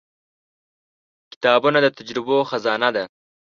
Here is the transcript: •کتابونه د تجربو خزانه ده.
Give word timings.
•کتابونه 1.31 1.77
د 1.81 1.87
تجربو 1.97 2.37
خزانه 2.49 2.89
ده. 2.95 3.03